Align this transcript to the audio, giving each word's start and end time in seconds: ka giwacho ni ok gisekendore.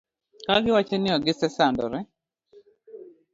ka 0.45 0.55
giwacho 0.63 0.95
ni 0.97 1.09
ok 1.15 1.21
gisekendore. 1.27 1.99